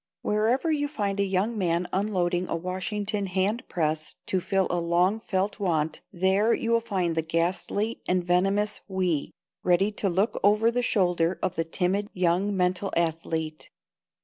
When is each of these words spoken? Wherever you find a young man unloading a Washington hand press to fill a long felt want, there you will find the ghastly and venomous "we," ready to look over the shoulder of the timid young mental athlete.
Wherever 0.23 0.71
you 0.71 0.87
find 0.87 1.19
a 1.19 1.23
young 1.23 1.59
man 1.59 1.87
unloading 1.93 2.47
a 2.49 2.55
Washington 2.55 3.27
hand 3.27 3.63
press 3.69 4.15
to 4.25 4.41
fill 4.41 4.65
a 4.71 4.79
long 4.79 5.19
felt 5.19 5.59
want, 5.59 6.01
there 6.11 6.55
you 6.55 6.71
will 6.71 6.81
find 6.81 7.13
the 7.15 7.21
ghastly 7.21 8.01
and 8.07 8.23
venomous 8.23 8.81
"we," 8.87 9.29
ready 9.63 9.91
to 9.91 10.09
look 10.09 10.39
over 10.43 10.71
the 10.71 10.81
shoulder 10.81 11.37
of 11.43 11.53
the 11.53 11.65
timid 11.65 12.09
young 12.13 12.57
mental 12.57 12.91
athlete. 12.97 13.69